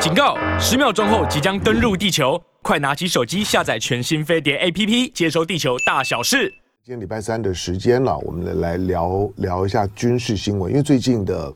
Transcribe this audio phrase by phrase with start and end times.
[0.00, 0.34] 警告！
[0.58, 6.48] 十秒钟后即将登陆地球，快拿起手机下载全新飞碟 APP，接收地球大小事。
[6.82, 11.52] 今天礼拜三的时间了，我们来聊聊一下军事新闻，因为最近的。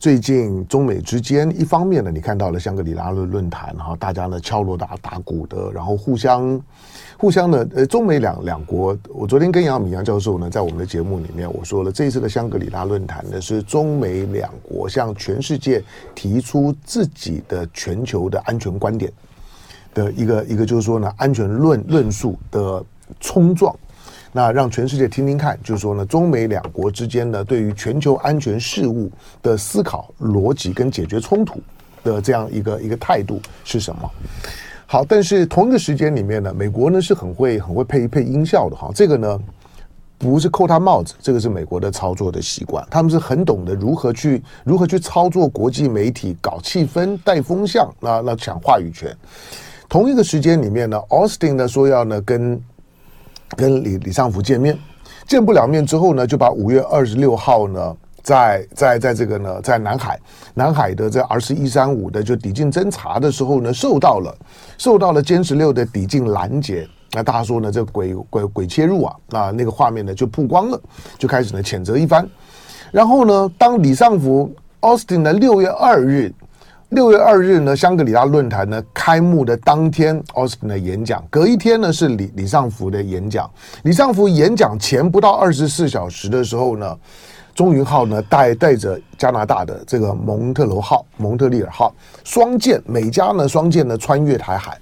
[0.00, 6.58] 最近中美之间，一方面呢，你看到了香格里拉的论坛哈，大家呢敲锣打打鼓的，然后互相
[7.18, 15.84] 互相的呃，中美两两国，我昨天跟杨敏杨教授呢，在我们的节目里面我说了，这一次的香格里拉论坛呢，是中美两国向全世界
[16.14, 19.12] 提出自己的全球的安全观点
[19.92, 22.82] 的一个一个，就是说呢，安全论论述的
[23.20, 23.76] 冲撞。
[24.32, 29.10] 那让全世界听听看，就是说呢，中美两国之间呢，对于全球安全事务
[29.42, 31.60] 的思考逻辑跟解决冲突
[32.04, 34.08] 的这样一个一个态度是什么？
[34.86, 39.40] 好，但是同一个时间里面呢，美国呢是很会很会配一配音效的哈，这个呢
[40.16, 49.12] 不是扣他帽子，这个是美国的操作的习惯，他们是很懂得如何去如何去操作国际媒体，搞气氛、带风向，那那抢话语权。
[49.88, 52.62] 同一个时间里面呢，Austin 呢说要呢跟。
[53.56, 54.78] 跟李李尚福见面，
[55.26, 60.20] 见不了面之后呢，就把五月二十六号呢，在在在这个呢，在南海
[60.54, 64.34] 南海的这 R 十一三五的就抵近侦察的时候呢，受到了
[64.78, 66.88] 受到了歼十六的抵近拦截。
[67.12, 70.80] 那大家说呢，这鬼鬼鬼切入啊，那那个画面呢就曝光了，
[71.18, 72.28] 就开始呢谴责一番。
[72.90, 76.32] 然后呢，当李尚福 Austin 的六月二日。
[76.90, 83.48] 六月二日呢，香格里拉论坛呢开幕的当天，Austin 的演讲，隔一天呢是李李尚福的演讲。
[83.84, 86.98] 李尚福演讲前不到二十四小时的时候呢，
[87.54, 94.76] 钟云浩呢带带着加拿大的这个蒙特罗号、蒙特利尔号双舰，每家呢双舰呢穿越台海。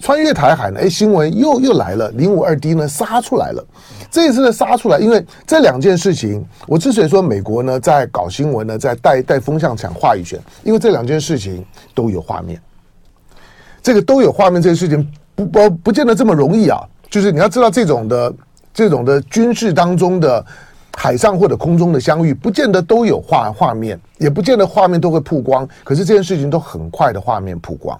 [0.00, 0.80] 穿越台海呢？
[0.80, 3.64] 哎，新闻又又来了，零五二 D 呢杀出来了。
[4.10, 12.60] 这一次呢杀出来，因为这两件事情，我之所以说美国呢在搞新闻呢，在带带风向抢话语权，因为这两件事情都有画面。
[13.82, 16.80] 这个都有画面，这个事情不不不见得这么容易啊。
[17.08, 18.34] 就是你要知道，这种的
[18.72, 20.44] 这种的军事当中的
[20.96, 25.68] 海上或者空中的相遇，不见得都有画画面，也不见得画面都会曝光。
[25.84, 27.98] 可是这件事情都很快的画面曝光。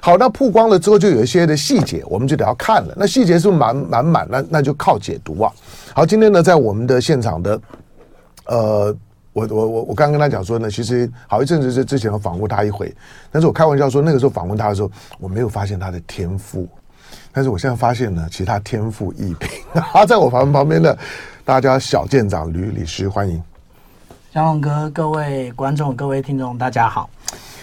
[0.00, 2.94] 好，那曝光了之后，就有一些的细节，我们就得要看了。
[2.96, 5.52] 那细节是满满满，那那就靠解读啊。
[5.92, 7.60] 好，今天呢，在我们的现场的，
[8.46, 8.96] 呃，
[9.32, 12.94] 我我我我刚跟他讲说呢，其实好一阵子是之前访问他一回，
[13.32, 16.68] 但是我开玩笑说，那个时候访问他的时候，我没有发现他的天赋，
[17.32, 19.48] 但是我现在发现呢，其实他天赋异禀。
[19.92, 20.96] 他在我旁旁边的，
[21.48, 23.42] 大家小舰长吕律师，欢迎。
[24.34, 27.08] 小龙哥，各位观众，各位听众，大家好。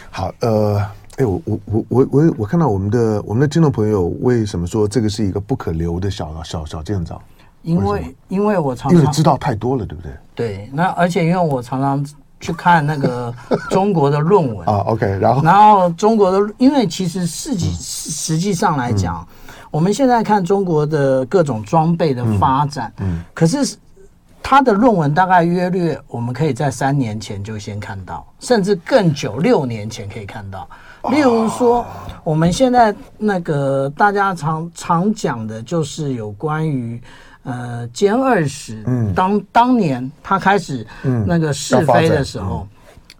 [0.10, 0.84] 好，呃。
[1.18, 7.22] 哎，我我我我我我看到我们的我们的听众朋友为什么说这个是一个不可留的小小小舰长？
[7.62, 10.12] 因为，为因为我常常因为知道太多了，对不对？
[10.34, 12.04] 对，那而且因为我常常
[12.40, 13.32] 去看那个
[13.70, 19.45] 中国的论文啊，OK，然后然后中国的，因为其实实际实际上来讲，嗯、
[19.76, 23.24] 我们现在看中国的各种装备的发展，嗯，嗯。
[23.34, 23.76] 可是
[24.42, 30.66] 他的论文大概约略，我们可以在三年前就先看到，甚至更久，六年前可以看到。
[31.12, 31.86] 例如说，
[32.24, 37.02] 我们现在那个大家常常讲的，就是有关于
[37.44, 40.88] 呃歼二十，嗯，当当年他开始
[41.28, 42.66] 那个试飞的时候，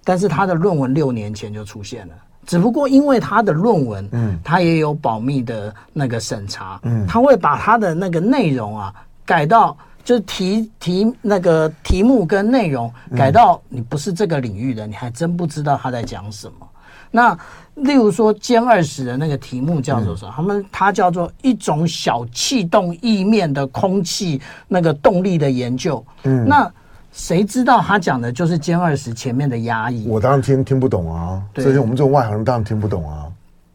[0.06, 2.14] 但是他的论文六年前就出现了，
[2.46, 8.94] 只不过因为他的论文，嗯，他也有保密的那个审查，嗯，他会把他的那个内容啊
[9.26, 16.68] 改到，就是题题那个题目跟内容改到你不是这个领域的，你还真不知道他在讲什么。
[17.12, 17.38] 那
[17.76, 20.34] 例如说，歼二十的那个题目叫做什么？
[20.36, 26.06] 他们它叫做一种小气动翼面的空气那个动力的研究。
[26.24, 26.70] 嗯，那
[27.16, 30.06] 谁知道他讲的就是歼二十前面的压抑？
[30.06, 33.26] 我当然听听不懂啊，所以我们这种外行人当然听不懂啊。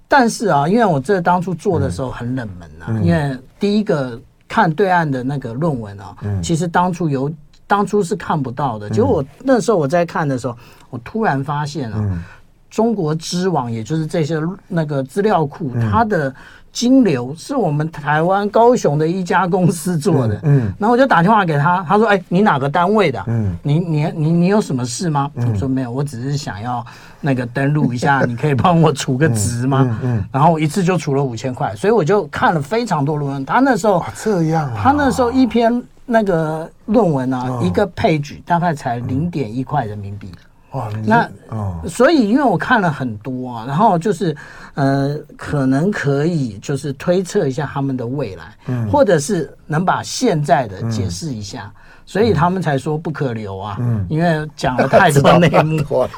[0.06, 7.32] 但是啊，因为我这当初做的时候很冷门啊，嗯、因为第一个看对岸的那个论文啊，嗯、其实当初有
[7.66, 8.90] 当初是看不到的。
[8.90, 10.54] 结果我那时候我在看的时候，
[10.90, 11.96] 我突然发现啊。
[11.98, 12.22] 嗯
[12.70, 16.32] 中国知网，也就是这些那个资料库，嗯、它的
[16.72, 20.34] 金流是我们台湾高雄的一家公司做的。
[20.42, 23.22] 嗯，嗯然后我就打电话给他，他说：“哎，你哪个单位的？
[23.26, 26.84] 嗯，你你你你有什么事吗？”嗯、我说：“没有，我只是想要
[27.20, 33.44] 那个登录一下，你可以帮我储个值吗？”嗯，然后我一次就储了五千块，所以我就看了非常多论文。
[33.44, 40.30] 他那时候、啊、这样、啊，他那时候一篇那个论文啊，哦、一个 page 大概才零点一块人民币。
[40.72, 41.28] 哇，那
[41.88, 44.36] 所以因为我看了很多啊，然后就是
[44.74, 53.76] 呃，可能可以就是推测一下他们的未来，嗯，或者是能把现在的解释一下，嗯、所以他们才说不可留啊。
[53.80, 56.08] 嗯，因为讲了太多内幕 了。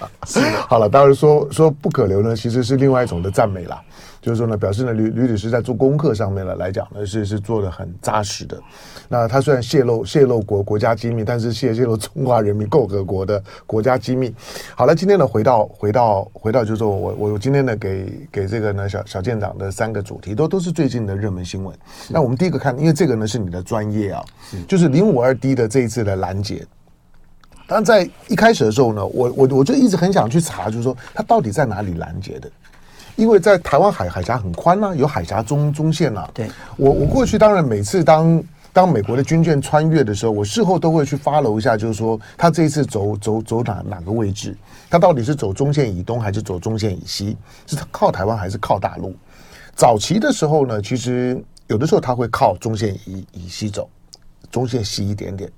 [0.68, 3.80] 好了，当然说说不可留呢，其实是另外一种的赞美啦。
[4.22, 8.56] 就是说呢，表示呢，吕吕女士在做功课上面呢来讲呢，是是做的很扎实的。
[9.08, 14.32] 那他虽然泄露泄露国国家机密，但是泄泄露中华人民共和国的国家机密。
[14.76, 21.76] 好了，今天呢，回到回到回到，就是说我我今天呢，给给这个呢小小舰长的三个主题，都都是最近的热门新闻。
[22.08, 24.24] 那我们第一个看，因为这个呢是你的专业啊，
[24.68, 26.64] 就是零五二 D 的这一次的拦截。
[27.66, 32.48] 但在一开始的时候呢，我我我就一直很想去查，就是说它到底在哪里拦截的。
[33.16, 36.28] 因为在台湾海海峡很宽呐，有海峡中中线呐。
[36.32, 38.42] 对，我我过去当然每次当
[38.72, 44.56] 当美国的军舰穿越的时候，我事后都会去 follow 一下，就是说他这一次走走走哪哪个位置，
[44.88, 47.36] 他到底是走中线以东还是走中线以西，
[47.66, 49.14] 是靠台湾还是靠大陆？
[49.74, 53.88] 早期的时候呢，其实有的时候他会靠中线以以西走，
[54.50, 55.50] 中线西一点点，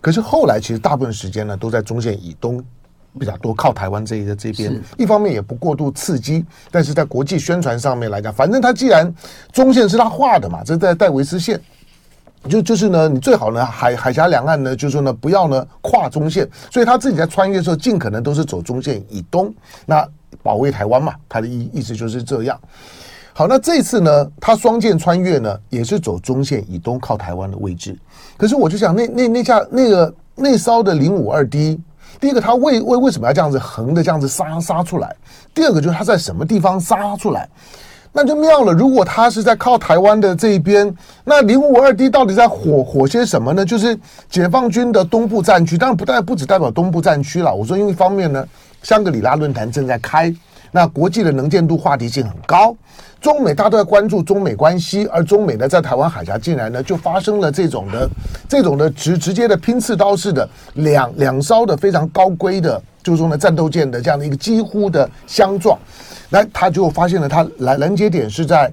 [0.00, 2.64] 可是后来其实大部分时间呢都在中线以东。
[3.18, 9.12] 比较多靠台湾这一个这边，一方面也不过度刺激，但是在国际宣传上面来讲，反正他既然
[9.52, 11.60] 中线是他画的嘛，这在戴维斯线，
[12.48, 19.52] 就就是呢，你最好呢海海峡两岸呢，就是说呢不要呢跨中线，所以他自己在穿越的时候，尽可能都是走中线以东，
[19.86, 20.06] 那
[20.42, 22.58] 保卫台湾嘛，他的意意思就是这样。
[23.32, 27.98] 好，那这次呢，他双舰穿越呢，也是走中线以东靠台湾的位置，
[28.36, 31.80] 可是我就想那那那架那个那艘的零五二 D。
[32.18, 35.14] 第一个，他为为为什么要这样子横的这样子杀杀出来？
[35.54, 37.48] 第二个就是他在什么地方杀出来，
[38.12, 38.72] 那就妙了。
[38.72, 43.64] 如果他是在靠台湾的这一边，那零五二 D 到底在火火些什么呢？
[43.64, 43.98] 就是
[44.30, 47.54] 解放军的东部战区，当然不代不只代表东部战区了。
[47.54, 48.46] 我说，因为一方面呢，
[48.82, 50.34] 香格里拉论坛正在开，
[50.72, 52.74] 那国际的能见度话题性很高。
[53.26, 58.08] 中美大家都在关注中美关系，而中美呢，在台湾海峡竟然呢就发生了这种的、
[58.48, 65.76] 这种的直直接的拼刺刀式的两两艘的非常高规的，就是说呢战斗舰的这样的一个几乎的相撞，
[66.28, 68.72] 那他就发现了他拦拦截点是在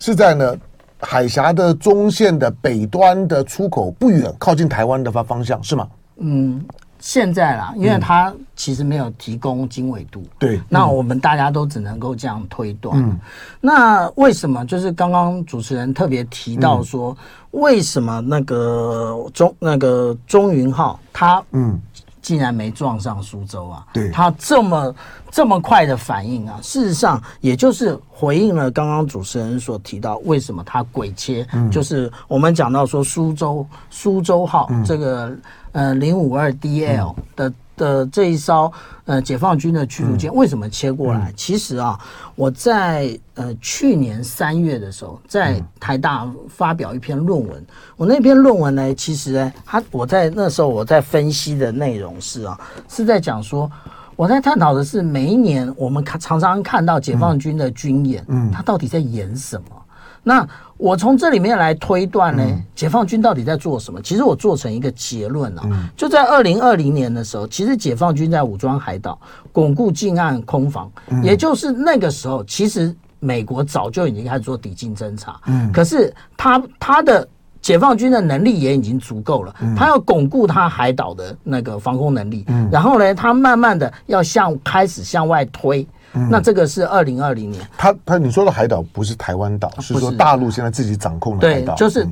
[0.00, 0.56] 是在呢
[0.98, 5.86] 海峡的中线的北端的出口不远，靠近台湾的方方向是吗？
[6.16, 6.60] 嗯。
[7.02, 12.96] 现在啦，因为它其实没有提供经纬度，对，那我们大家都只能够这样推断。
[12.96, 13.18] 嗯，
[13.60, 14.64] 那为什么？
[14.64, 17.14] 就是刚刚主持人特别提到说，
[17.50, 21.78] 为什么那个中那个中云号它嗯。
[22.22, 23.84] 竟然没撞上苏州啊？
[23.92, 24.94] 对，它这么
[25.28, 35.36] 这么快的反应啊，事实上也就是回应了刚刚主持人所提到，为什么它鬼切，就是我们讲到说苏州苏州号这个。
[35.72, 38.70] 呃，零五二 DL 的的这一艘
[39.06, 41.32] 呃解放军的驱逐舰为什么切过来？
[41.34, 41.98] 其实啊，
[42.34, 47.64] 我在呃去年三月的时候，在台大发表一篇论文。
[47.96, 53.70] 我那篇论文呢，其实呢，他我在那时候我在分析的内容是啊，是在讲说，
[54.14, 59.81] 我在探讨的是每一年我们看常常看到解放军的军演，嗯，他到底在演什么？
[60.22, 60.46] 那
[60.76, 64.00] 我从这里面来推断呢，解放军到底在做什么？
[64.02, 65.62] 其实我做成一个结论啊，
[65.96, 69.18] 就在二零二零年的时候，其实解放军在武装海岛，
[69.52, 70.90] 巩固近岸空防，
[71.22, 75.40] 也就是那个时候，其实美国早就已经开始做抵近侦察，
[75.72, 77.28] 可是他他的
[77.60, 85.86] 解放军的能力也已经足够了，他要巩固他海岛的那个防空能力，然后呢，他慢慢的要向开始向外推。
[86.30, 92.06] 那这个是二零二零年，他他你说的海岛不是台湾岛，是说大陆现在自己掌控的海岛，对，就是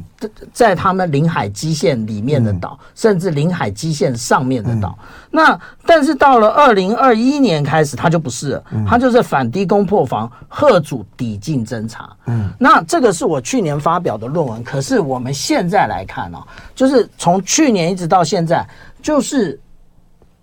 [0.52, 4.98] 在他们领海基线里面的岛，甚至领海基线上面的岛。
[5.30, 12.10] 那但是到了二零二一年开始，他就不是了，他就是反低攻破防，贺主抵近侦察。
[12.26, 16.38] 嗯，那这个是我去年发表的论文，可是我们现在来看哦，
[16.74, 18.66] 就是从去年一直到现在，
[19.02, 19.60] 就是。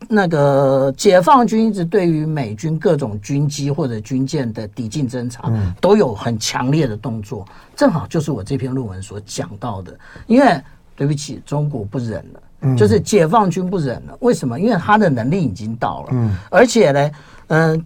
[0.08, 5.52] 那个解放军一直对于美军各种军机或者军舰的抵近侦察，
[5.82, 7.46] 都有很强烈的动作。
[7.76, 9.98] 正好就是我这篇论文所讲到的。
[10.28, 10.62] 因为
[10.96, 14.16] 对不起，中国不忍了，就是解放军不忍了。
[14.20, 14.60] 为什么？
[14.60, 17.12] 因为他的能力已经到了，而且呢，
[17.48, 17.86] 嗯，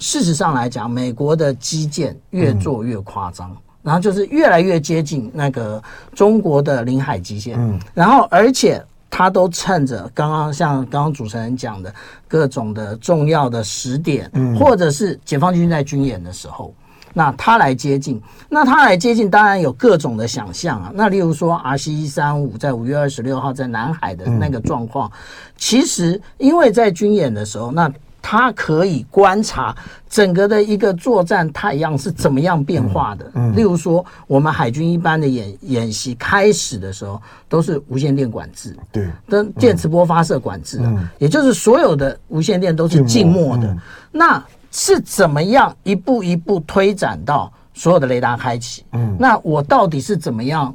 [0.00, 5.82] 事实上来讲，美国的基建越做越夸张，然后就是越来越接近那个
[6.14, 8.84] 中国的领海基线，然后而且。
[9.16, 11.94] 他都趁着刚刚像刚刚主持人讲的
[12.26, 14.28] 各种的重要的时点，
[14.58, 16.74] 或者是解放军在军演的时候，
[17.12, 20.90] 那他来接近，那他来接近，当然有各种的想象啊。
[20.92, 25.08] 那例如说 RC 一三五在五月二十六号在南海的那个状况，
[25.56, 27.88] 其实因为在军演的时候，那
[28.26, 29.76] 它可以观察
[30.08, 33.30] 整个的一个作战太阳是怎么样变化的。
[33.34, 43.76] 嗯，例如说，我们海军一般的演演习开始的时候都是无线电管制，对，跟电磁波发射管制，嗯，也就是所有的无线电都是静默的。
[44.10, 48.86] 那是怎么样一步一步推展到所有的雷达开启？
[48.92, 50.74] 嗯，那我到底是怎么样？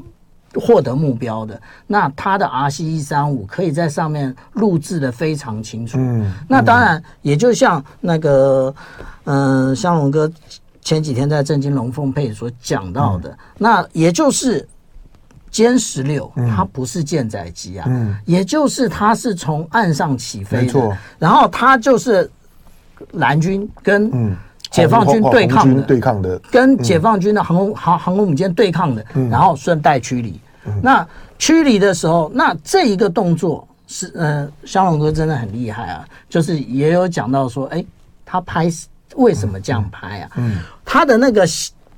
[0.56, 5.98] 获得目标的，那它的 RC 一三五可以在上面录制的非常清楚。
[6.00, 8.74] 嗯，那当然也就像那个，
[9.26, 10.32] 嗯、呃，湘龙哥
[10.82, 14.68] 前几天在震惊龙凤配所讲到的，嗯、那也就是
[15.52, 22.30] 歼十六，它不是舰载机啊，嗯，也就是它是从岸上起飞的，没错，然后它就是
[23.12, 24.36] 蓝军跟嗯。
[24.80, 30.40] 解放军对抗的，对抗的，跟解放军的航空航航空母舰对抗的，然后顺带驱离。
[30.82, 31.08] 那
[31.38, 37.84] 驱离的时候，那这一个动作是，呃，肖龙哥真的很厉害啊，就是也有讲到说，哎，
[38.26, 38.70] 他拍
[39.16, 40.32] 为什么这样拍啊？
[40.38, 41.46] 嗯，他的那个。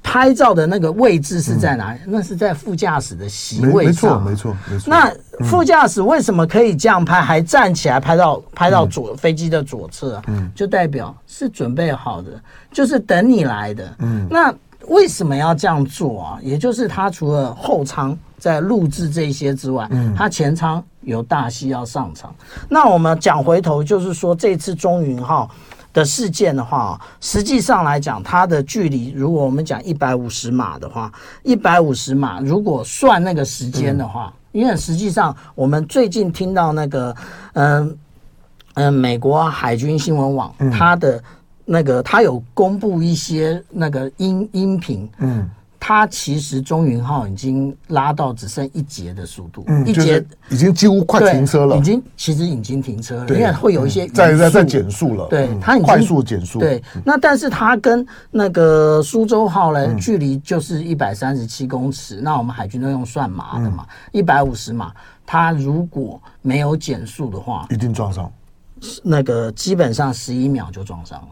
[0.04, 2.00] 拍照的那个位置是在哪里？
[2.06, 4.24] 那是在副驾驶的席位上。
[4.24, 4.90] 没错，没错，没错。
[4.90, 10.24] 那副驾驶为什么可以这样拍，还站起来拍到拍到左飞机的左侧啊？
[10.28, 12.30] 嗯，就代表是准备好的，
[12.72, 13.96] 就是等你来的。
[14.00, 14.54] 嗯，那
[14.88, 16.40] 为什么要这样做啊？
[16.42, 22.34] 也就是他除了后舱在录制这些之外，嗯，他前舱有大戏要上场。
[22.68, 25.50] 那我们讲回头，就是说这次中云号。
[25.94, 31.12] 的事件的话，实际上来讲，它的距离，如果我们讲一百五十码的话，
[31.44, 37.16] 一百五十码，如果算那个时间的话，嗯、因为实际上我们最近听到那个，
[37.54, 41.24] 嗯、呃、嗯、呃，美国海军新闻网，它的
[41.66, 45.50] 那个，它有公布一些那个音音频，嗯。
[45.84, 56.60] 它其实中云号已经拉到只剩一节的速度，嗯、一节已经几乎快停车了，已经其实已经停车了，因为会有一些在在在减速了，对，它已经快速减速。
[56.60, 64.94] 对，那但是它跟那个苏州号呢，距离就是一百三十七公尺，嗯、那我们海军都用算码的嘛，一百五十码，
[65.26, 68.32] 它如果没有减速的话，一定撞上，
[69.02, 71.28] 那个基本上十一秒就撞上了。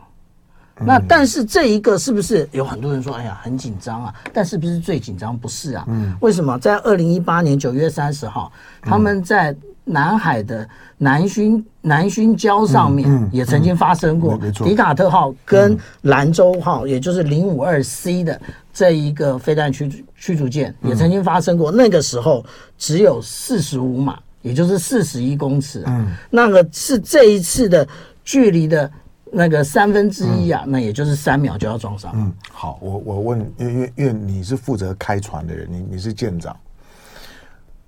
[0.86, 4.14] 那但是这一个是不是有很多人说，哎呀，很紧张啊？
[4.34, 5.38] 但是不是最紧张？
[5.38, 5.86] 不是啊。
[5.88, 6.16] 嗯。
[6.22, 10.68] 为什么在二零一八年九月三十号，他们在南海的
[10.98, 18.40] 南薰南薰礁上面也曾经发生过，迪卡特号跟兰州号，也就是零五二 C 的
[18.74, 21.72] 这一个飞弹驱驱逐舰也曾经发生过。
[21.72, 22.46] 那个时候
[22.78, 25.84] 只有四十五码，也就是四十一公尺。
[25.88, 26.08] 嗯。
[26.30, 27.88] 那个是这一次的
[28.24, 28.90] 距离的。
[29.32, 32.12] 那个三分之一啊，嗯、那也就是三秒就要撞上。
[32.16, 36.58] 嗯，好，我我问，因为因为因为你是负责开船的人，你你是舰长。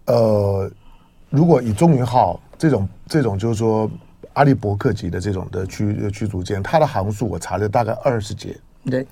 [0.06, 0.72] 呃，
[1.30, 3.90] 如果以中云号这种这种就是说
[4.34, 8.58] 阿利伯克级的这种的驱驱逐舰，它的航速我查了大概二十节。
[8.86, 9.06] 对。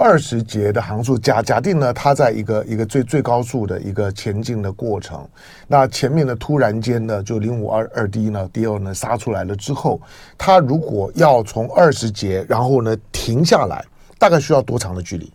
[0.00, 5.28] 二十节的航速，假假定呢，它在一个一个最最高速的一个前进的过程，
[5.66, 10.00] 那前面呢突然间呢，就零五二二 D 呢，D 二呢杀出来了之后，
[10.38, 13.84] 它如果要从二十节，然后呢停下来，
[14.20, 15.32] 大概需要多长的距离？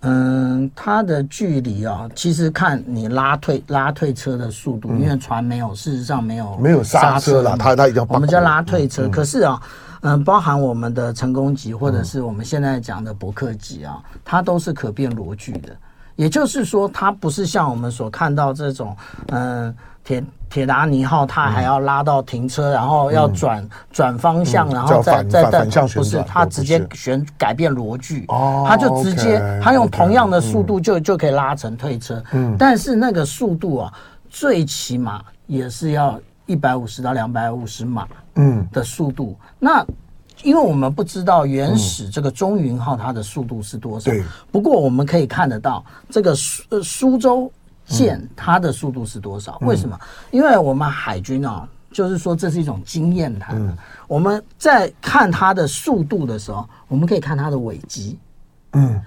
[0.00, 9.60] 嗯，它的距离啊，其实看你拉退拉退车的速度，嗯、因为船没有，事实上没有没有刹车了，它它已经我们叫拉退车，嗯、可是啊。
[10.06, 15.76] 嗯，包含我们的成功级，或者是我们现在讲的伯克级啊，它都是可变螺距的。
[16.14, 18.96] 也就是说，它不是像我们所看到这种，
[19.28, 28.24] 嗯，铁铁达尼号，它还要拉到停车，然后要转转方向，然后再再再不是，它直接旋改变螺距，
[28.66, 32.22] 它就直接它用同样的速度就就可以拉成退车。
[32.32, 33.92] 嗯，但是那个速度啊，
[34.30, 38.08] 最起码也是要一百五十到两百五十码。
[38.38, 39.86] 嗯的速度，嗯、那
[40.42, 44.22] 因为我们不知道原始这个中云号它的速度是多少，对。
[44.52, 47.50] 不过我们可以看得到这个苏呃苏州
[47.86, 49.56] 舰它的速度是多少？
[49.62, 49.98] 嗯、为什么？
[50.30, 53.56] 因为我们海军啊，就是说这是一种经验谈。
[53.56, 53.74] 嗯、
[54.06, 58.18] 我们在看它的速度的时候，我们可以看它的尾机。
[58.72, 59.00] 嗯。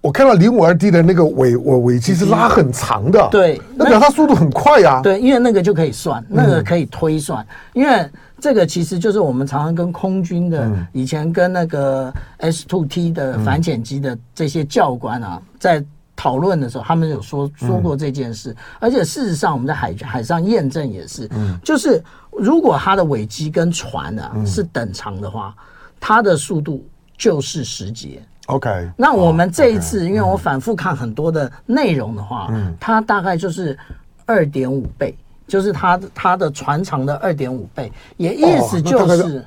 [0.00, 5.00] 我看到零五二 D 的那个尾尾尾机是拉很长的，对，那表示它速度很快呀。
[5.02, 15.84] 对，因为那个就可以算，那个可以推算，因为这个其实就是我们常常跟空军的以前跟那个 S two T 的反潜机的这些教官啊，在
[16.16, 21.28] 讨论的时候，他们有说说过这件事，而且事实上我们在海海上验证也是，
[21.62, 22.02] 就是
[22.32, 25.54] 如果它的尾机跟船啊是等长的话，
[26.00, 26.82] 它的速度
[27.18, 28.22] 就是十节。
[28.50, 33.78] OK，那我们这一次，因为我反复看很多的内容的话，嗯，它大概就是
[34.26, 35.16] 二点五倍，
[35.46, 39.44] 就是它它的船长的二点五倍，也意思就是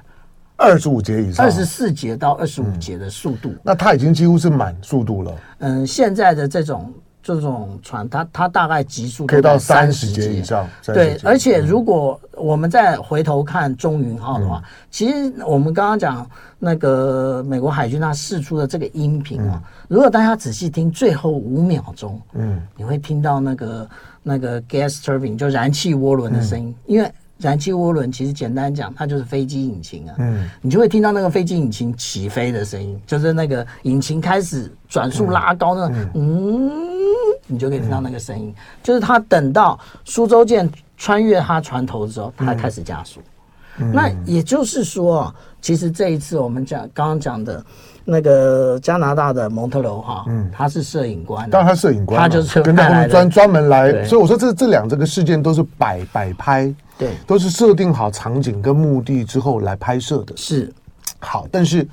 [0.58, 3.54] 二十五节以上，二十四节到二十五节的速度。
[3.62, 5.32] 那它已经几乎是满速度了。
[5.60, 6.94] 嗯，现在的这种。
[7.24, 10.68] 这种船，它它大概极速可以到三十节以上。
[10.86, 23.90] 对，而且如果我们再回头看中云号的话，嗯、其实我们刚刚讲那个美国海军它试出的这个音频啊，嗯、如果大家仔细听最后五秒钟，嗯，你会听到那个
[24.22, 27.10] 那个 gas turbine 就燃气涡轮的声音，嗯、因为
[27.40, 36.10] 燃气涡轮其实简单讲，它就是飞机引擎啊，嗯，你就会听到那个飞机引擎起飞的声音，就是那个引擎开始转速拉高那嗯。
[36.16, 36.72] 嗯
[37.46, 43.20] 你就可以听到那个声音，嗯、就是它等到苏州舰穿越它船头的时候，它开始加速。
[43.80, 47.64] 嗯、那也就是说，其实这一次我们讲刚刚讲的
[48.06, 60.36] 那个加拿大的蒙特娄号，嗯，他是摄影官，当然他摄影官，他就是跟他们专专门来，所以我说这这两这个事件都是摆摆拍，对，都是设定好场景跟目的之后来拍摄的。
[60.38, 60.72] 是
[61.20, 61.88] 好，但是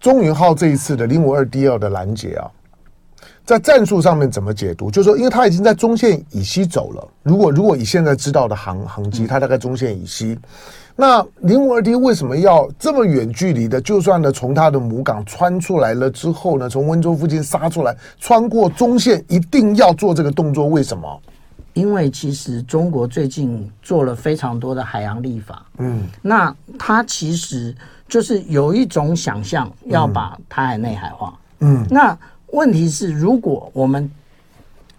[0.00, 2.50] 中云号这一次的零五二 D L 的拦截啊。
[3.46, 4.90] 在战术上面怎么解读？
[4.90, 7.08] 就是说，因为它已经在中线以西走了。
[7.22, 10.38] 如果如果以现在知道的航航机，它大概中线以西。
[10.96, 13.78] 那零五二 D 为什么要这么远距离的？
[13.80, 20.66] 就算呢从它的母港穿出来了之后呢，从温州附近杀出来，穿过中线，一定要做这个动作？
[20.66, 21.20] 为什么？
[21.74, 25.64] 因为其实中国最近做了非常多的海洋立法。
[25.76, 27.74] 嗯，那它其实
[28.08, 31.38] 就是有一种想象，要把台海内海化。
[31.60, 32.18] 嗯，那。
[32.52, 34.08] 问题是，如果我们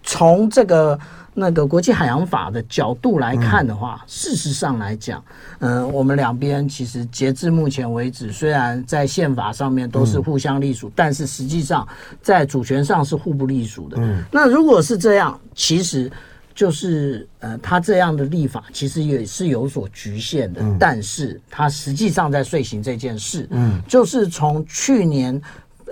[0.02, 0.98] 从这个
[1.32, 5.24] 那个国际海洋法的角度来看的话，嗯、事实上来讲，
[5.60, 11.88] 嗯、呃，我们两边其实截至目前为止，虽然在宪法上面都是互相隶属，嗯、但是实际上
[12.20, 13.96] 在主权上是互不隶属的。
[14.00, 16.12] 嗯，那如果是这样，其实
[16.56, 20.60] 就是呃，他这样的立法其实也是有所局限的。
[20.60, 25.40] 嗯、但是他实际上在遂行这件事，嗯，就是从去年。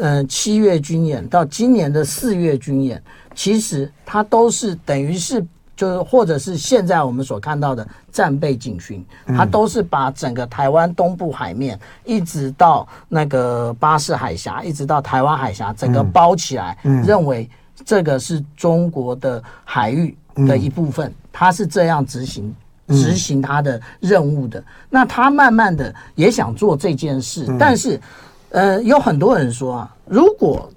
[0.01, 3.01] 嗯，七月军演到今年的四月军演，
[3.33, 5.41] 其实它都是等于是
[5.77, 17.49] 就是或者是现在我们所看到的战备警巡，它都是把整个台湾东部海面一直到那个巴士海峡，一直到台湾海峡，整个包起来，认为
[17.85, 22.55] 这个是中国的海域的一部分，他是这样执行
[22.89, 24.63] 执行他的任务的。
[24.91, 28.01] 那他慢慢的也想做这件事，但是。
[28.51, 30.71] 呃，有很多人说啊，如果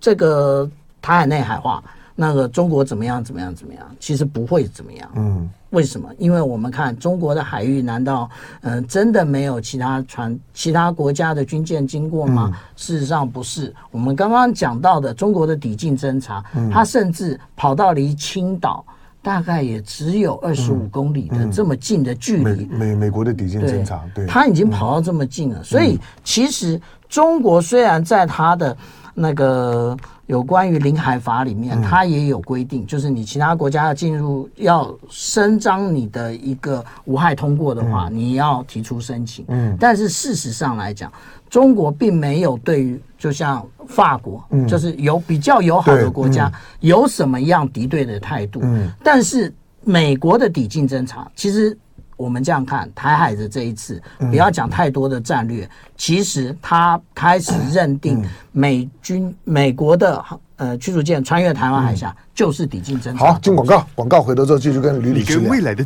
[0.00, 0.66] 这个
[1.02, 3.86] 台海内海化，那个中国怎么样怎么样怎么样？
[3.98, 5.10] 其实不会怎么样。
[5.14, 6.08] 嗯，为什么？
[6.18, 8.28] 因为我们看中国的海域，难道
[8.62, 12.50] 嗯、呃、真的没有其他船、其他国家的军舰经过吗？
[12.52, 13.74] 嗯、事实上不是。
[13.90, 18.84] 我们刚刚讲到的中国的抵近侦察，嗯、它甚至跑到离青岛。
[19.22, 22.64] 大概也只有二十五公里的这么近的距离。
[22.64, 25.62] 美美美国的抵近侦察，对，他已经跑到这么近了。
[25.62, 28.74] 所以其实中国虽然在他的
[29.12, 29.94] 那个
[30.30, 39.44] 有关于领海法里面，它也有规定，就是你其他国家要进入要伸张你的一个无害通过的话，你要提出申请。
[39.48, 41.12] 嗯，但是事实上来讲，
[41.48, 48.60] 中国并没有对于就像法国，嗯、就是有比较友好的国家，嗯、有什么样敌对的态度。
[48.62, 51.76] 嗯、但是美国的抵近侦察，其实
[52.20, 60.22] 我们这样看台海的这一次，不要讲太多的战略，嗯、其实他开始认定美军、嗯、美国的
[60.56, 63.32] 呃驱逐舰穿越台湾海峡就是抵近侦察。
[63.32, 65.82] 好，进广告，广告回头之后继续跟吕李跟未来的。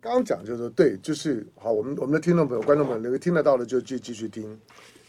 [0.00, 4.56] 刚刚讲就是对，就是好，我们我们的听众朋友、观众朋友，能够听得到的就继继续听，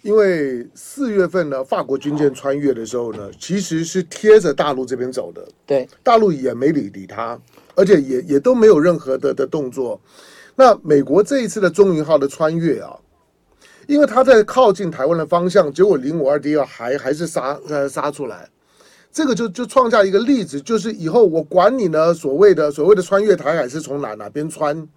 [0.02, 7.38] 因为四月份呢，法国军舰穿越的时候呢，其实是贴着大陆这边走的，对，大陆也没理理他，
[7.76, 10.00] 而且也也都没有任何的的动作。
[10.56, 12.98] 那美国这一次的中云号的穿越啊，
[13.88, 18.50] 因为它在靠近台湾的方向，结果零五二 D 二还还是杀呃杀出来。
[19.12, 24.88] 这个就就创下一个例子，就是以后我管你呢，所谓的所谓的穿越台海是从哪哪边穿，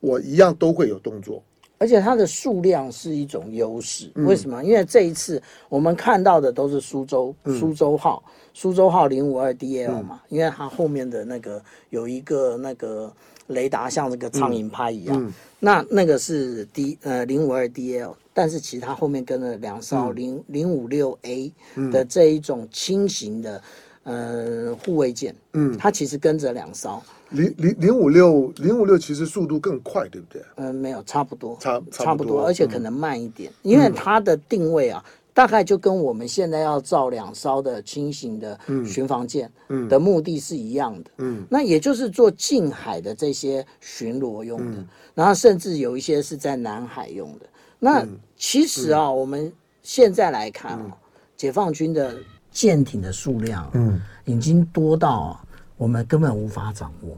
[0.00, 1.42] 我一样都会有动作，
[1.80, 4.12] 而且它的数量是一种优势。
[4.14, 4.62] 为什么？
[4.62, 13.10] 因为这一次我们看到的都是苏州苏州号，苏州号零五二 DL 嘛，因为它后面的那个有一个那个
[13.46, 18.14] 雷达像这个苍蝇拍一样，那那个是 D 呃零五二 DL。
[18.32, 21.52] 但是其他后面跟了两艘零零五六 A
[21.90, 23.60] 的这一种轻型的
[24.04, 27.02] 呃护卫舰，嗯，它其实跟着两艘。
[27.30, 30.42] 零零零五六零五六其实速度更快，对不对？
[30.56, 39.48] 嗯，没有，差不多，差差不多，而且可能慢一点，因为它的定位啊，大概就跟我们现在要造两艘的轻型的巡防舰
[39.88, 44.84] 的目的是一样的，嗯，那也就是做近海的这些巡逻用的，
[45.14, 47.46] 然后甚至有一些是在南海用的。
[47.78, 48.04] 那
[48.36, 50.96] 其实啊，我们现在来看啊，
[51.36, 52.16] 解放军的
[52.50, 55.40] 舰艇的数量，嗯，已经多到
[55.76, 57.16] 我们根本无法掌握。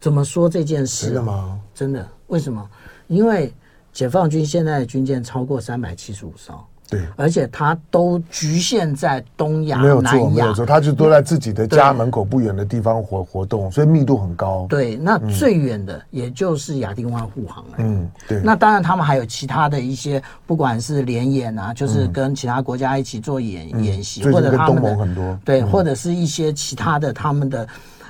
[0.00, 1.06] 怎么说这件事？
[1.06, 1.60] 真的吗？
[1.74, 2.08] 真的？
[2.26, 2.70] 为什么？
[3.08, 3.52] 因为
[3.92, 6.64] 解放军现在的军舰超过三百七十五艘。
[6.88, 14.66] 对，而且它都局限在东亚、没有南亚，没有错，它就都在自己的家门口不远的地方活活动，所以密度很高。
[14.68, 17.74] 对，那最远的也就是亚丁湾护航了。
[17.78, 18.40] 嗯，对。
[18.42, 27.66] 那当然，他们还有其他的一些，不管是联演啊，就是跟其他国家一起做演、嗯、演习，或者他们很多，对，或者是一些其他的他们的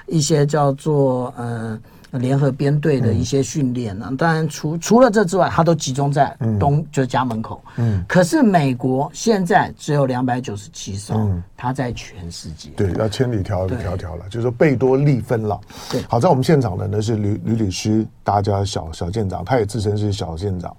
[0.07, 1.79] 一些叫做呃。
[2.19, 7.63] 联合编队的一些训练呢，当然除除了这之外，它都集中在东，嗯、就是家门口。
[7.77, 15.61] 嗯，可是美国现在只有两百九十七艘，嗯，它在全世界，对，要千里迢迢迢了，就是说贝多利分了。
[15.91, 20.75] 对，好，在我们现场的呢是吕吕律师，大家小小舰长，他也自称是小舰长。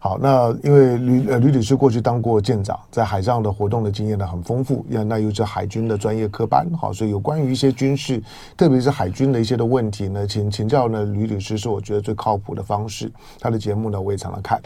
[0.00, 8.22] 好，那因为吕呃吕女士过去当过舰长，在海上的活动的经验呢很丰富，那那又是海军的专业科班，好，所以有关于一些军事，
[8.56, 13.10] 特别是海军的一些的问题呢，请请教呢吕女士是我觉得最靠谱的方式。
[13.40, 14.62] 她的节目呢我也常常看。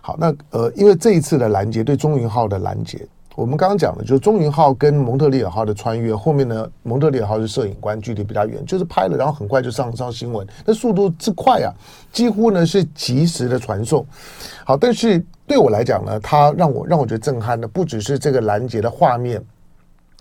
[0.00, 3.06] 好，那呃因为这一次的拦截对中云号的拦截。
[3.40, 11.72] 我们刚刚讲的，就是中云号跟蒙特利尔号的穿越，后面呢，蒙特利尔号是摄影官，距离比较远，就是拍了，然后很快就上上新闻，那速度之快啊，
[12.12, 14.04] 几乎呢是及时的传送。
[14.62, 19.42] 好，但是对我来讲呢，它让我让我觉得震撼的，不只是这个拦截的画面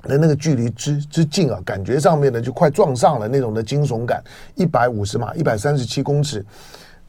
[0.04, 4.24] 的那个距离之之近啊，感觉上面呢就快撞上了那种的惊悚感，
[4.56, 6.40] 一百五十码，一百三十七公尺，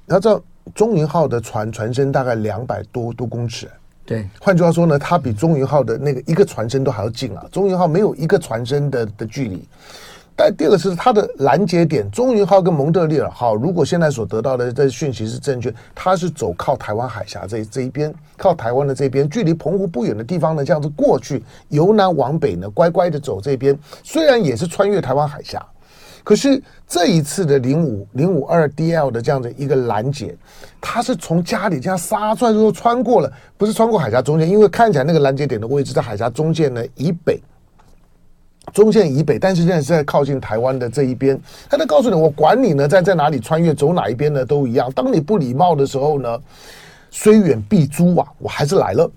[0.06, 0.42] 你要知道
[0.74, 3.70] 中云号的船船身大概两百多多公尺。
[4.10, 7.46] 对，换句话说呢，它比中云号的那个一个船身都还要近啊。
[7.52, 9.64] 中云号没有一个船身的的距离。
[10.34, 25.64] 但第二个是它的拦截点，中云号跟蒙特利尔号，如果现在所得到的这讯息是正确，它是走靠台湾海峡这这一边，靠台湾的这边，距离澎湖不远的地方呢，这样子过去，由南往北呢，乖乖的走这边，虽然也是穿越台湾海峡。
[26.22, 30.36] 可是这一次的零五零五二 DL 的这样的一个拦截，
[30.80, 37.40] 它是从家里这样杀出来之后穿过了，不是穿过海峡中间，因为看起来那个拦截点的位置在海峡中间呢以北，
[38.72, 46.38] 中线以北，但是现在是在靠近台湾的这一边，他在告诉你，我管你呢在在哪里穿越走哪一边呢都一样，当你不礼貌的时候呢，
[47.10, 49.10] 虽远必诛啊，我还是来了。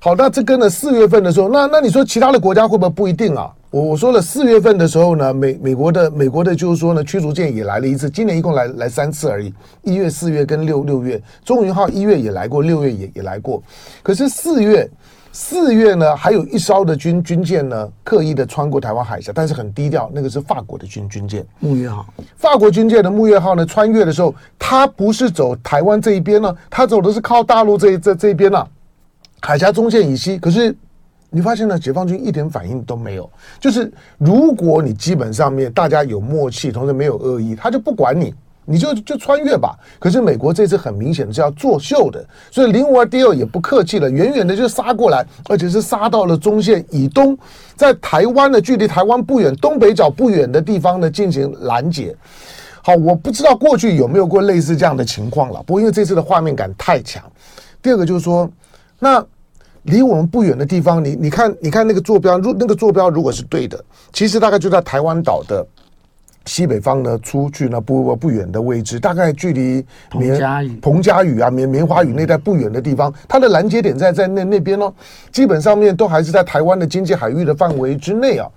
[0.00, 3.52] 好，那这个呢四月份的时候，那那你说其他的国家会不会不一定啊？
[3.70, 13.62] 我我说了，四月份的时候呢，美美国的美国的，就是说呢，驱逐舰也来了一次，今年一共来来三次而已，一月、四月跟六六月，中云号一月也来过，六月也也来过，
[14.02, 14.90] 可是四月
[15.30, 21.46] 四月呢，还有一艘的军军舰呢，刻意的穿过台湾海峡，但是很低调，那个是法国的军军舰。
[21.60, 22.04] 木月号，
[22.34, 28.66] 法国军舰的木月号呢，穿越的时候，它不是走台湾这一边呢，它走的是靠大陆这这这一边啊，
[29.40, 30.74] 海峡中线以西，可是。
[31.32, 31.78] 你发现呢？
[31.78, 33.30] 解放军一点反应都没有。
[33.60, 39.78] 就是如果你基本上面大家有默契，同时没有恶意，他就不管你，你就就穿越吧。
[40.00, 47.38] 可是美国这次很明显的是要作秀的，所以零五二 D 二也不客气了，远远的就杀过来，而且是杀到了中线以东，
[47.76, 52.12] 在台湾的距离台湾不远、东北角不远的地方呢进行拦截。
[52.82, 55.62] 好，我不知道过去有没有过类似这样的情况了。
[55.62, 57.22] 不过因为这次的画面感太强。
[57.80, 58.50] 第二个就是说，
[58.98, 59.24] 那。
[59.84, 65.66] 离我们不远的地方，你你看，你看那个坐标，如那个坐标如果是对的，其实大概就在台湾岛的
[66.46, 74.92] 西北方呢，出去呢不不远的位置，大概距离澎嘉屿、彭佳屿啊、棉棉花屿那带不远的地方，它的拦截点在在那那边哦，
[75.32, 78.48] 基本上面都还是在台湾的经济海域的范围之内啊。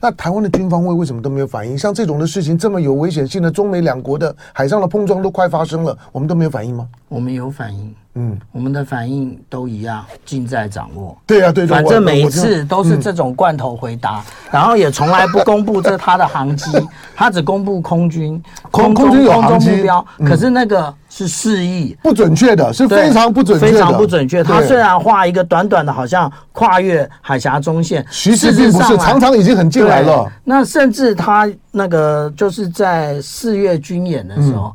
[0.00, 1.78] 那台湾的军方为为什么都没有反应？
[1.78, 6.86] 像这种的事情这么有危险性的，中美两国的海上的碰撞都快发生了，我们都没有反应吗？
[7.08, 7.94] 我们有反应。
[8.16, 11.16] 嗯，我们的反应都一样，尽在掌握。
[11.26, 16.70] 对呀、啊，对，反正每一次都是这种罐头回答，嗯、然后也从来不公布这他的航机，
[17.16, 24.44] 他只公布空军空空军有航机目标，可是那个是示意，不准确的，是非常不准确，非常不准确。
[24.44, 30.30] 他虽然画一个短短的，好像跨越海峡中线，其实并不是，常常已经很近来了。
[30.44, 34.74] 那甚至他那个就是在四月军演的时候，嗯、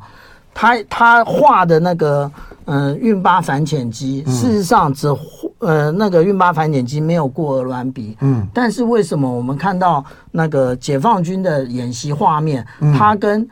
[0.52, 2.30] 他他画的那个。
[2.66, 5.08] 嗯，运八反潜机事实上只
[5.58, 12.64] 呃那个运八反潜机没有过鹅銮鼻，嗯，但是为什么我们看到那个解放军的演习画面，
[12.96, 13.48] 它跟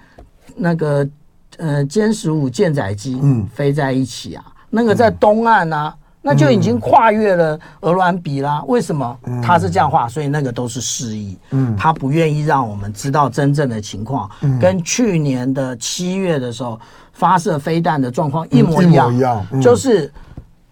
[0.54, 1.08] 那个
[1.56, 3.46] 呃歼十五舰载机嗯。
[3.52, 4.44] 飞在一起啊？
[4.70, 8.62] 那个在东岸啊，那就已经跨越了鹅銮鼻啦。
[8.68, 10.08] 为什么他是这样画？
[10.08, 16.78] 所以那个都是示意，嗯，他不愿意让我们知道真正的情况，跟去年的七月的时候。
[17.18, 20.08] 发射飞弹的状况一模一样，就是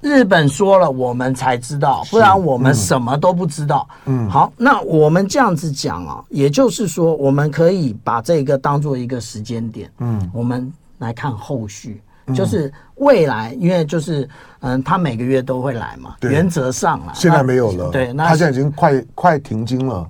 [0.00, 3.88] 日本说了，我们才知道，不然我们什么都不知道。
[4.04, 9.90] 嗯，好，那我们这样子讲啊，也就是说，我们可以把这个当做一个时间点。
[9.98, 12.00] 嗯，我们来看后续，
[12.32, 14.28] 就是未来，因为就是
[14.60, 17.90] 嗯，他每个月都会来嘛，原则上啊，现在没有了。
[17.90, 20.08] 对，那他现在已经快快停经了。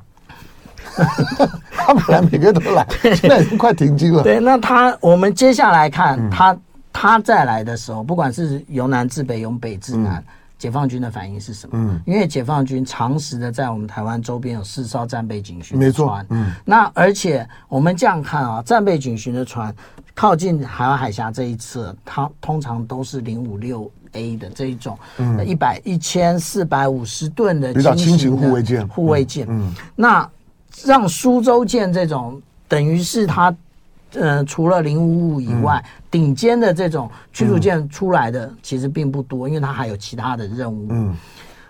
[1.86, 4.22] 他本来每个月都来， 现在已经快停机了。
[4.22, 6.56] 对，那他我们接下来看他
[6.92, 10.22] 他再来的时候，不管是由南至北，由北至南，
[10.58, 11.72] 解放军的反应是什么？
[11.74, 19.72] 嗯，因为解放军长时的在我们台湾周边有四艘战备警巡的船，嗯，那而且我们这样看啊，战备警巡的船
[20.14, 30.28] 靠近海湾海峡这一侧，它通常都是零五六 A 的这一种，嗯，一百一千四百五十吨的轻型护卫舰，护卫舰，嗯，那。
[30.84, 33.54] 让苏州舰这种等于是它，
[34.12, 40.86] 呃，除了零五五以外，顶尖的这种驱逐舰出来的其实并不多，因为它还有其他的任务。
[40.90, 41.16] 嗯，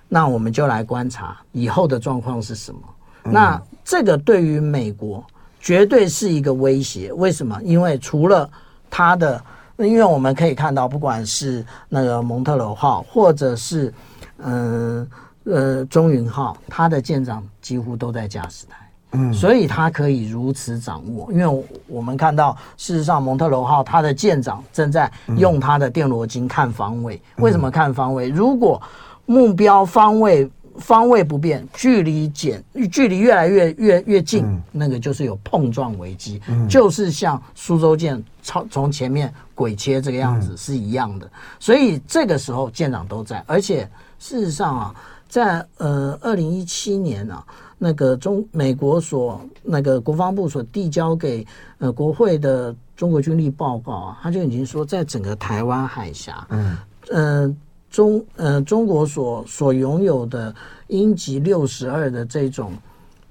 [0.09, 2.81] 那我们就来观察以后的状况是什么。
[3.23, 5.25] 那这个对于美国
[5.61, 7.13] 绝对是一个威胁。
[7.13, 7.61] 为什么？
[7.63, 8.49] 因为除了
[8.89, 9.43] 它的，
[9.79, 13.93] 因为我们可以看到，不管是那个蒙特罗号，或者是
[14.39, 15.09] 嗯
[15.45, 18.77] 呃，呃中云号，它的舰长几乎都在驾驶台。
[19.13, 27.21] 嗯，所以他可以如此掌握，因为我们看到，事实上蒙特罗号它的舰长正在用他的电罗金看方位。
[27.37, 28.29] 为什么看方位？
[28.29, 28.83] 如果
[29.25, 41.31] 目标方位方位不变，距离减，距离越来越越越近，那个就是有碰撞危机，就是像苏州舰超从前面鬼切这个样子是一样的。
[41.61, 43.89] 所以这个时候舰长都在，而且
[44.19, 44.95] 事实上啊，
[45.29, 47.43] 在呃二零一七年啊。
[47.79, 51.47] 那个中美国所那个国防部所递交给
[51.79, 56.77] 呃国会的中国军力报告啊，他就已经说，在整个台湾海峡，嗯，
[57.11, 57.57] 呃
[57.91, 60.55] 中呃中国所所拥有的
[60.89, 62.73] 鹰击六十二的这种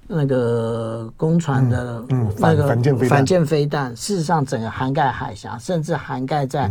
[0.06, 2.04] 那个公船的
[2.38, 2.68] 那个
[3.08, 6.70] 反舰飞弹，事实上整个涵盖海峡，甚至涵盖在。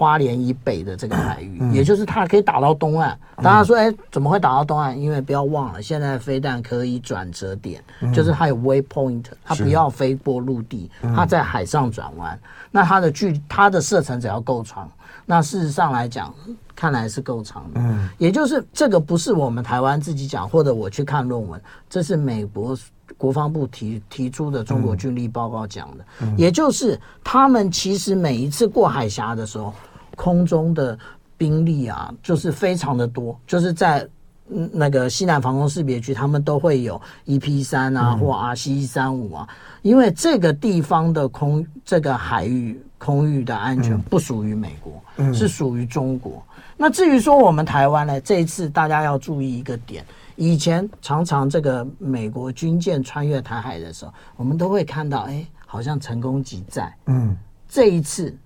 [0.00, 3.18] 花莲以北的这个海域，也就是它可以打到东岸。
[3.36, 4.98] 大家说，哎，怎么会打到东岸？
[4.98, 12.40] 因为不要忘了，现在飞弹可以转折点，就是它有 waypoint，它不要飞过陆地，它在海上转弯。
[12.70, 14.90] 那它的距，它的射程只要够长，
[15.26, 16.32] 那事实上来讲，
[16.74, 17.80] 看来是够长的。
[17.82, 21.60] 嗯，也就是这个不是我们台湾自己讲，或者我去看论文，
[21.90, 22.74] 这是美国
[23.18, 26.04] 国防部提提出的中国军力报告讲的。
[26.38, 29.74] 也就是他们其实每一次过海峡的时候。
[30.16, 30.98] 空中的
[31.36, 34.06] 兵力啊，就是非常的多，就是在
[34.72, 39.48] 那个西南防空识别区，他们都会有 EP 三啊，或 RC 一三五啊，
[39.82, 46.42] 因为这个地方的空这个海域空域的安全不属于美国，是属于中国。
[46.76, 57.36] 那至于说我们台湾呢，这一次大家要注意一个点，以前常常这个美国军舰穿越台海的时候，我们都会看到，哎，好像成功击在，嗯，
[57.68, 58.36] 这一次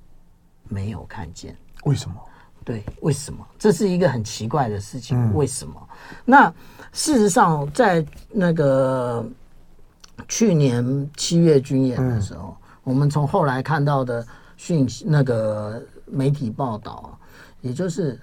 [0.69, 1.57] 没有看见。
[1.85, 2.17] 为什么？
[2.65, 3.47] 对，为什么？
[3.59, 5.19] 这是一个很奇怪的事情。
[5.19, 5.89] 嗯、为什么？
[6.25, 6.53] 那
[6.93, 9.25] 事实上，在那个
[10.29, 17.09] 去年七月军演的时候，嗯、我们从后来看到的讯息，那个媒体报道啊，
[17.61, 18.19] 也就是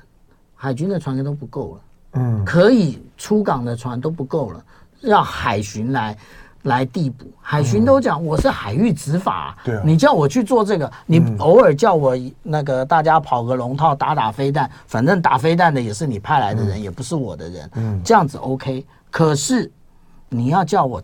[0.55, 1.81] 海军的船员都不够了，
[2.13, 4.65] 嗯，可以出港的船都不够了，
[5.01, 6.17] 要海巡来。
[6.63, 18.85] 来递补，海巡都讲我是海域执法，对啊，你叫我去做这个，你偶尔叫我那个大家跑个龙套打打飞弹，反正打飞弹的也是你派来的人，也不是我的人，嗯，这样子 OK。
[19.09, 19.69] 可是
[20.29, 21.01] 你要叫我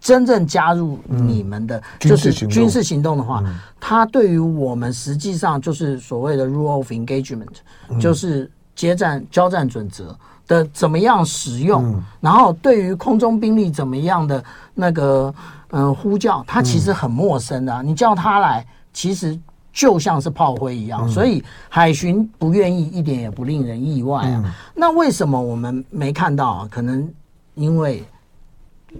[0.00, 3.16] 真正加入你们的就是军事行动。
[3.16, 3.44] 的话，
[3.78, 7.54] 它对于我们实际上就是所谓的 rule of engagement，
[8.00, 10.18] 就是接战交战准则。
[10.50, 14.42] 的怎么样使用，嗯、然后对于空中兵力怎么样的
[14.74, 15.32] 那个
[15.68, 17.82] 嗯、呃、呼叫，他其实很陌生的、啊。
[17.82, 19.38] 嗯、你叫他来，其实
[19.72, 21.02] 就像是炮灰一样。
[21.04, 24.42] 嗯、所以海巡不愿意，一点也不令人意外啊。
[24.44, 26.68] 嗯、那为什么我们没看到啊？
[26.68, 27.08] 可能
[27.54, 28.02] 因为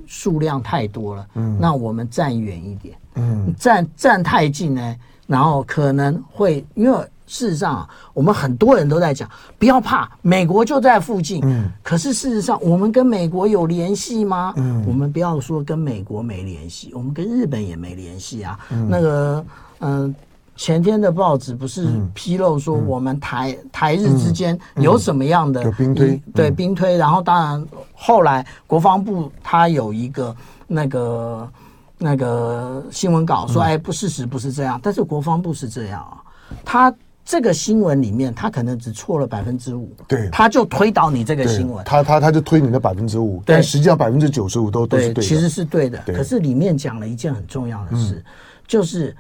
[0.07, 1.27] 数量太多了。
[1.35, 2.97] 嗯，那我们站远一点。
[3.17, 6.97] 嗯，站站太近呢，然后可能会因为。
[7.31, 11.41] 事实上啊，我们很多人都在讲，不要怕，美国就在附近。
[11.45, 14.53] 嗯，可是事实上，我们跟美国有联系吗？
[14.57, 18.59] 嗯，我们不要说跟美国没联系，我们跟日本也没联系啊。
[18.71, 19.45] 嗯，那个，
[19.79, 20.15] 嗯、呃，
[20.57, 26.11] 前天的报纸不是披露说，我们台、嗯、台日之间有什么样的兵推？
[26.11, 26.97] 嗯、对，兵推。
[26.97, 27.65] 然后，当然
[27.95, 30.35] 后来国防部他有一个
[30.67, 31.49] 那个
[31.97, 34.81] 那个新闻稿说，哎，不，事实不是这样。
[34.83, 36.19] 但是国防部是这样啊，
[36.65, 36.93] 他。
[37.25, 46.03] 这个新闻里面，他可能只错了百分之五，对，他就推倒你这个新闻，他他他就推你的百分之五，但实际上百分之九十五都都是对的，其实是对的。
[46.07, 48.25] 可是里面讲了一件很重要的事，
[48.67, 49.17] 就是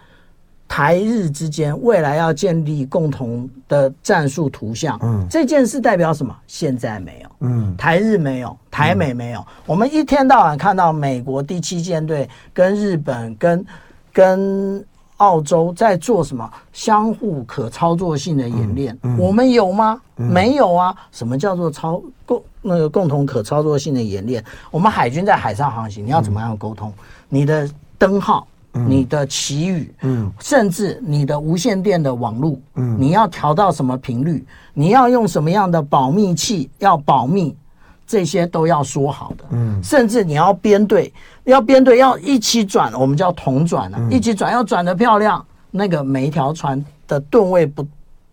[0.67, 6.35] 台日之间未来要建立共同的战术图像，嗯，这件事代表什么？
[6.49, 13.65] 现在没有，嗯，台日没有，台美没有，我们一天到晚看到美国第七舰队跟日本跟
[14.13, 14.85] 跟。
[15.21, 18.99] 澳洲在做什么相互可操作性的演练？
[19.03, 20.01] 嗯嗯、我们有吗？
[20.17, 20.95] 嗯、没有啊。
[21.13, 24.43] 什么叫做操共那个共同可操作性的演练？
[24.71, 26.89] 我们海军在海上航行，你要怎么样沟通？
[26.89, 26.95] 嗯、
[27.29, 34.43] 你的灯号、嗯、你的旗语，嗯，甚至你的无线电的网路，嗯，你要调到什么频率？
[34.73, 36.71] 你要用什么样的保密器？
[36.79, 37.55] 要保密。
[38.11, 41.13] 这些都要说好的，嗯，甚至你要编队，
[41.45, 45.47] 要编队要一起转，我们叫同转啊，嗯、一起转要转得漂亮。
[45.71, 47.87] 那个每一条船的吨位不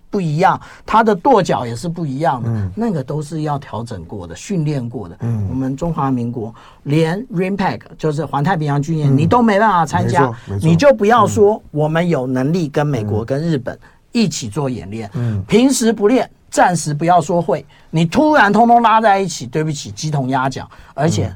[0.10, 5.16] 不一样，它的舵脚也是不一样的，嗯、那个都是要调整过的、训练过的。
[5.20, 13.78] 嗯，我们中华民国连 RIMPAC 就是环太平洋军演，嗯、你都没办法参加，你就不要说我们有能力跟美国、跟日本
[14.12, 16.28] 一起做演练，嗯，平时不练。
[16.50, 20.68] 暂时不要说会，你突然通通拉在一起，对不起，鸡同鸭讲。
[20.94, 21.32] 而且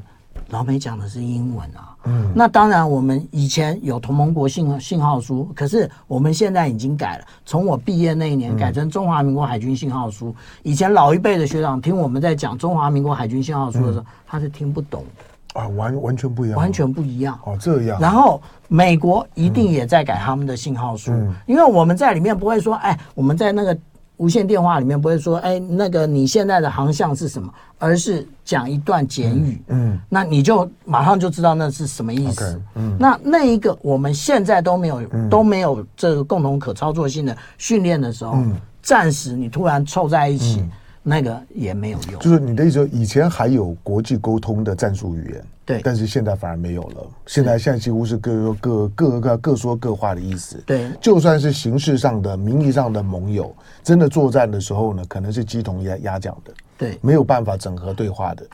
[0.50, 10.36] 老美讲的是英文啊，嗯，那当然我们以前有同盟国信信号书，可是我们现在已经改了，从我毕业那一年改成中华民国海军信号书。
[10.63, 18.00] 以前老一辈的学长听我们在讲中华民国海军信号书的时候，他是听不懂的啊，完完全不一样，完全不一样哦，这样。
[18.00, 21.12] 然后美国一定也在改他们的信号书，
[21.45, 23.78] 因为我们在里面不会说，哎，我们在那个。
[24.21, 27.51] 无线电话里面不会说，哎，那个你现在的航向是什么？
[27.79, 32.62] 而是讲一段简语，嗯，那你就马上就知道那是什么意思。
[32.75, 38.38] 嗯，那那一个我们现在都没有都没有这个共同可操作性的训练的时候，
[38.84, 40.63] 暂时你突然凑在一起，
[41.04, 42.20] 那个也没有用。
[42.20, 45.44] 就是你的意思，以前还有国际沟通的战术语言。
[45.64, 47.08] 对，但是现在反而没有了。
[47.28, 50.62] 现在现在几乎是各各各各各说各话的意思。
[50.66, 56.52] 对，就算是形式上的、名义上的盟友，真的作战的时候呢，可能是鸡同鸭鸭讲的。
[56.78, 58.46] 对，没有办法整合对话的。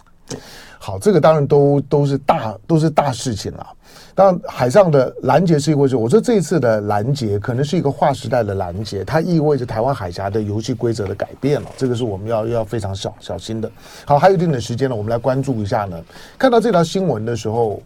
[0.79, 3.67] 好，这个当然都都是大都是大事情了。
[4.13, 5.95] 当然，海上的拦截是一回事。
[5.95, 11.67] 我说这次的拦截可能是一个划时代的拦截，它意味着台湾海峡的游戏规则的改变了。
[11.77, 13.69] 这个是我们要要非常小小心的。
[14.05, 16.01] 好，还有一定的时间呢，我们来关注一下呢。
[16.37, 17.81] 看到这条新闻的时候，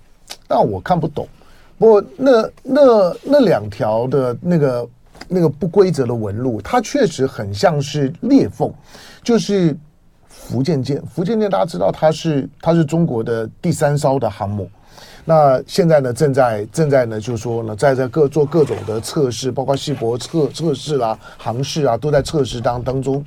[0.48, 1.28] 但我看不懂。
[1.78, 4.90] 不过那那那两条的那个
[5.28, 8.72] 那个不规则的纹路，它确实很像是裂缝，
[9.24, 9.76] 就是
[10.52, 11.02] 福建舰。
[11.06, 14.70] 福建舰大家知道，它是它是中国的第三艘的航母。
[15.24, 23.24] 那现在呢，正在正在呢，就是说呢，在在各做各种的测试，包括系泊测测试啦、航试啊，都在测试当当中。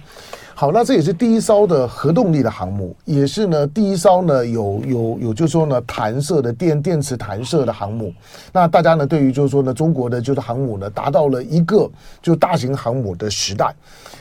[0.57, 8.13] 好，那这也是第一艘的核动力的航母，也是呢第一艘呢有有有就是说呢弹射的电电磁弹射的航母。
[8.53, 11.91] 那大家呢对于就是说呢中国的就是航母呢达到了一个
[12.23, 13.75] 就大型航母的时代，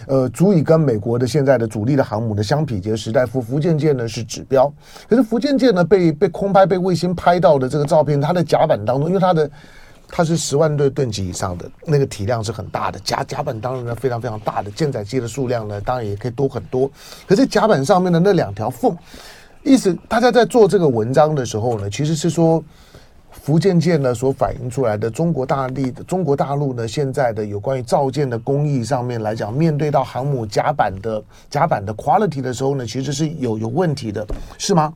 [0.08, 3.28] 呃，足以跟美国的现在的主力的航母呢相比较时代。
[3.28, 4.74] 福福建舰呢是指标，
[5.08, 9.48] 可是福建舰呢被被空拍被卫星拍到的这个照片，它的甲板当中，因为它的。
[10.16, 16.88] 它是十万吨吨级以上的那个体量是很大的，甲甲板当然呢非常非常大的，舰载机的数量呢当然也可以多很多。
[17.28, 18.96] 可是甲板上面的那两条缝，
[19.64, 22.64] 意思大家在做这个文章的时候呢，其实是说
[23.32, 34.24] 福建舰呢所反映出来的中国大地的中国大陆呢现在的有关于造舰的工艺上面来讲，面对到航母甲板的甲板的 quality 的时候呢，其实是有有问题的，
[34.60, 34.94] 是吗？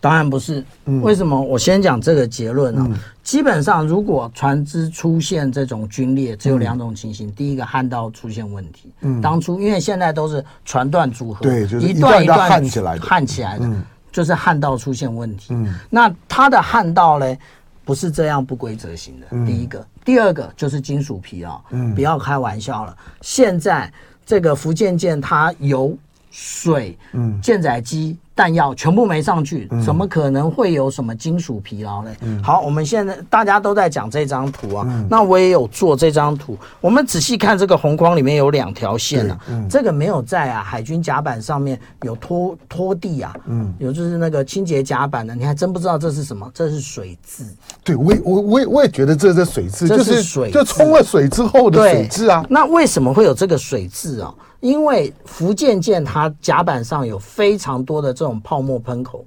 [0.00, 0.64] 当然不是，
[1.02, 1.38] 为什么？
[1.38, 2.88] 我先讲这个结论啊。
[3.22, 8.90] 基本上，如果船只出现这种龟裂，只有两种情形：第一个焊道出现问题。
[9.02, 13.70] 嗯，当初因为现在都是船段组合，对，就是一段一段焊起来的，焊起来的，
[14.10, 15.54] 就是焊道出现问题。
[15.54, 17.36] 嗯，那它的焊道呢，
[17.84, 19.26] 不是这样不规则型的。
[19.46, 21.60] 第一个，第二个就是金属疲劳。
[21.70, 22.96] 嗯，不要开玩笑了。
[23.20, 23.92] 现在
[24.24, 25.96] 这个福建舰它有
[26.30, 28.16] 水，嗯，舰载机。
[28.40, 32.10] 弹药全部没上去，怎么可能会有什么金属疲劳呢？
[32.22, 36.56] 嗯、好，我们现在大家都在讲这张图啊，嗯、那我也有做这张图。
[36.80, 47.44] 我们仔细看这个红框里面有两条线啊，嗯、这个没有在啊，海军甲板上面有拖拖地啊，嗯，有就是那个清洁甲板的，你还真不知道这是什么，这是水渍。
[47.84, 52.42] 对，我也我我也我也觉得这是水渍，这是水，就冲了水之后的水渍啊。
[52.48, 54.32] 那为什么会有这个水渍啊？
[54.60, 59.24] 因为福建舰它甲板上有非常多的这种泡沫喷口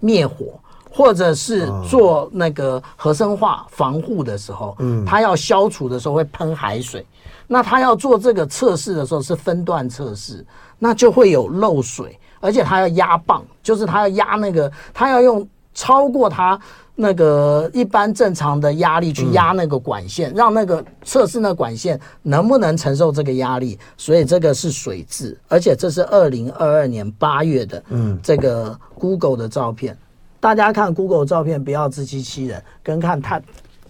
[0.00, 0.58] 灭火，
[0.90, 7.04] 或者是做那个核生化防护的时候，嗯，它要消除的时候会喷海水。
[7.46, 10.46] 那它要做这个测试的时候是分段测试，
[10.78, 16.58] 那就会有漏水，而且它要压棒，就是它要压那个，它要用超过它。
[16.96, 29.96] 那个一般正常的压力去压那个管线，让那个测试那管线能不能承受这个压力，所以这个是水质，而且这是二零二二年八月的，嗯，这个 Google 的照片，
[30.40, 33.40] 大家看 Google 照片不要自欺欺人，跟看它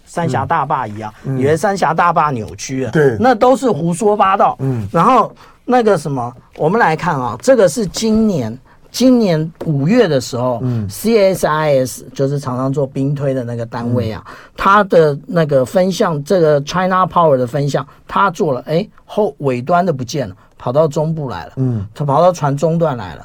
[0.06, 8.56] 三峡大坝一样，以为三峡大坝扭曲了，对，那都是胡说八道，嗯，然后那个什么，我们来看啊，这个是今年。
[8.90, 14.24] 今年五月的时候，嗯，CSIS 就是常常做兵推的那个单位啊，
[14.56, 23.24] 它的那个分项，这个 China Power 的分项，它做了，哎，后尾端的不见了，跑到中部来了，嗯，它跑到船中段来了，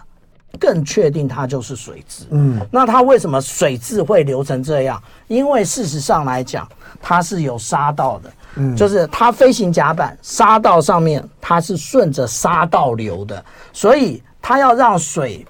[0.59, 5.01] 更确定它就是水质，嗯，那它为什么水质会流成这样？
[5.27, 6.67] 因为事实上来讲，
[7.01, 13.43] 它是有沙道的，嗯，就是它飞行甲板沙道上面它是顺着沙道流的，
[13.73, 15.43] 所以它要让水。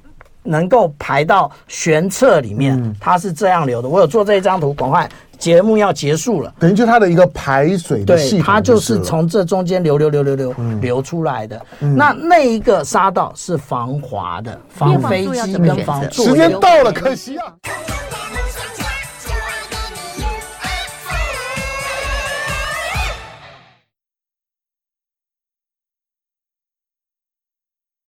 [0.45, 3.89] 能够排到玄策里面，嗯，它是这样流的。
[3.89, 6.53] 我有做这一张图，赶快节目要结束了。
[6.59, 11.61] 等于就它的一个排水的系统，对，它就是从这中间流流流流流，嗯，流出来的。
[11.81, 16.09] 嗯，那那一个沙道是防滑的，防飞机跟防。
[16.11, 17.45] 时间到了，可惜啊。